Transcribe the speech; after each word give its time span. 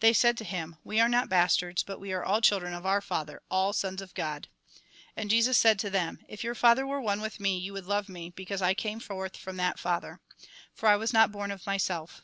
They 0.00 0.12
said 0.12 0.36
to 0.38 0.44
him:" 0.44 0.78
We 0.82 0.98
are 0.98 1.08
not 1.08 1.28
bastards, 1.28 1.84
but 1.84 2.00
we 2.00 2.12
are 2.12 2.24
all 2.24 2.40
children 2.40 2.74
of 2.74 2.84
our 2.84 3.00
Father, 3.00 3.40
all 3.48 3.72
sons 3.72 4.02
of 4.02 4.12
God." 4.12 4.48
And 5.16 5.30
Jesus 5.30 5.56
said 5.56 5.78
to 5.78 5.90
them:" 5.90 6.18
If 6.28 6.42
your 6.42 6.56
father 6.56 6.84
were 6.84 7.00
one 7.00 7.20
with 7.20 7.38
me, 7.38 7.56
you 7.56 7.72
would 7.72 7.86
love 7.86 8.08
me, 8.08 8.30
because 8.30 8.60
I 8.62 8.74
came 8.74 8.98
forth 8.98 9.36
from 9.36 9.56
that 9.58 9.78
Father. 9.78 10.18
For 10.72 10.88
I 10.88 10.96
was 10.96 11.12
not 11.12 11.30
born 11.30 11.52
of 11.52 11.64
myself. 11.66 12.20